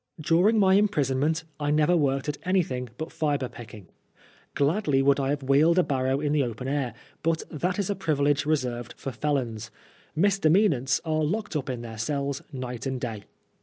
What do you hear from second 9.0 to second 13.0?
felons; misdemeanants are locked up in their cells night and